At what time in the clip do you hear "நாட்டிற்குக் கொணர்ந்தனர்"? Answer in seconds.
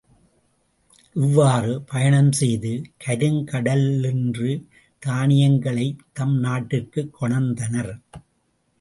6.43-7.93